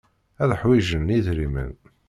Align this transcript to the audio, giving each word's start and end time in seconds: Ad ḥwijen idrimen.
Ad 0.41 0.51
ḥwijen 0.59 1.13
idrimen. 1.17 1.71